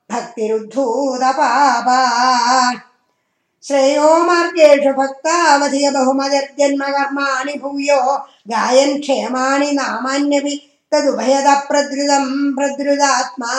[0.09, 1.99] ഭക്തിരുദ്ധൂതപാപാ
[3.63, 13.53] ശ്രേയോ മാർഗേഷു ഭക്താവധിയ ബഹുമതിർജന്മകർമാണി ഭൂയോ ഗായൻ ക്ഷേമാണി നാമാന്യപി തദുഭയത പ്രദ്രുതം പ്രദ്രുതാത്മാ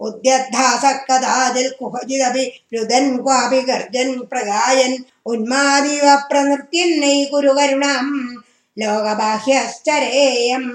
[0.00, 8.38] ഉദ്യദ്ധാസക്കഥാതിൽ കുഹചിതപി രുദൻ ക്വാപി ഗർജൻ പ്രഗായൻ ഉന്മാദിവ പ്രനൃത്യന്നൈ കുരു കരുണം
[8.80, 10.70] लोकबाह्यश्चरेयम्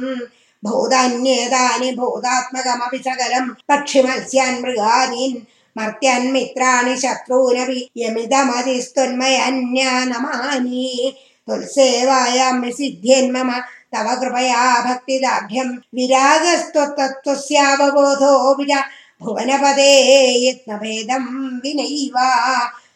[0.65, 5.43] भूतान्येतानि भूतात्मकमपि भौतात्मकमपि पक्षिमत्स्यान् मृगादीन्
[5.77, 10.87] मर्त्यन्मित्राणि शत्रूरपि यमिदमधिस्तोन्मय अन्या नमानि
[11.49, 12.55] तुसेवायां
[13.93, 18.33] तव कृपया भक्तिलाभ्यम् विरागस्त्वतत्त्वस्यावबोधो
[18.69, 18.71] च
[19.23, 19.91] भुवनपदे
[20.45, 21.25] यत्नभेदं
[21.63, 22.17] विनैव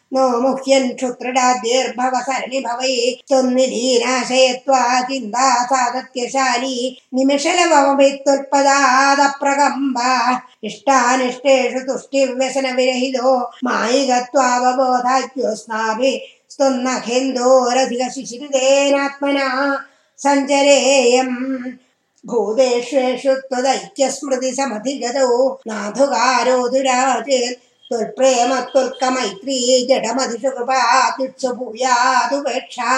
[0.07, 9.99] വിനൈവ നോ മുഹ്യൻ ക്ഷുത്രടാദ്യർഭവ സരണി ഭവേ ത്വന്നിലീനാശയത്വാ ചിന്താ സാധത്യശാലി നിമിഷലവമിത്വൽപദാദപ്രകമ്പ
[10.63, 19.81] ഇഷ്ടാനിഷ്ടേഷു തുഷ്ടിവ്യസനവിരഹിതോ മായികത്വാവബോധാജ്യോസ്നാഭി സ്തുന്നഖേന്ദോരധിക ശിശിരിതേനാത്മനാ
[20.19, 21.31] സഞ്ചരേയം
[22.23, 23.33] ഭൂതേഷ്വേഷു
[27.90, 29.58] त्वत्प्रेमत्वल्कमैत्री
[29.90, 32.92] जडमधिषकृपातित्सु भूयादुपेक्षा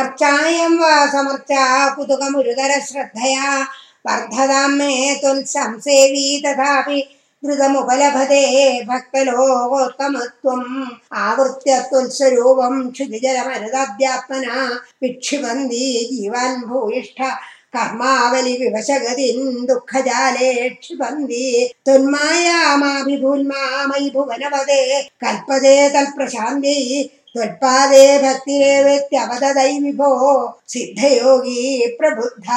[0.00, 1.64] अर्चायं वा समर्चा
[1.94, 3.48] कुतुकमुरुदरश्रद्धया
[4.06, 4.92] वर्धतां मे
[5.22, 7.00] त्वल्संसेवी तथापि
[7.42, 8.44] धृतमुपलभते
[8.90, 10.64] भक्तलोकोत्तमत्वम्
[11.26, 14.56] आवृत्य त्वल्स्वरूपं क्षुतिजलमरुदाद्यात्मना
[15.02, 17.20] विक्षिपन्ति जीवान् भूयिष्ठ
[17.69, 19.37] ആവൃത്യ ത്വൽസ്വരൂപം ക്ഷിതിജലമരുതാദ്യാത്മന വിക്ഷിപന്തി ജീവാൻ ഭൂയിഷ്ഠ കർമാവലി വിവശഗതിൻ
[19.69, 21.45] ദുഃഖജാലേ ക്ഷിപന്തി
[21.87, 24.79] ത്വന്മായാമാഭിഭൂന്മാമയി ഭുവനപദേ
[25.23, 26.77] കൽപ്പതേ തൽപ്രശാന്തി
[27.31, 30.11] ത്വൽപാദേ ഭക്തിരേവേത്യവതദൈ വിഭോ
[30.73, 31.59] സിദ്ധയോഗി
[31.99, 32.47] പ്രബുദ്ധ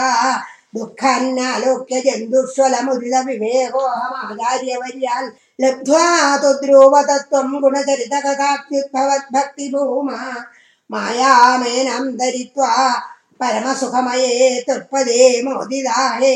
[0.75, 5.25] ദുഃഖാന്നാലോക്യ ജന്തുഷ്വലമുദിത വിവേകോഹമാചാര്യവര്യാൽ
[5.61, 10.11] ലബ്ധ്വാ തുദ്രൂപതത്വം ഗുണചരിത കഥാത്യുദ്ഭവദ്ഭക്തിഭൂമ
[10.91, 12.05] മായാമേനം
[13.44, 16.36] परमसुखमये तृप्पदे मोदिदाहे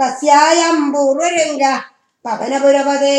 [0.00, 1.62] तस्यायं पूर्वलिङ्ग
[2.24, 3.18] पवनपुरपदे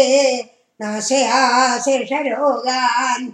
[0.81, 1.39] नाशया
[1.85, 3.31] शेषरोगान्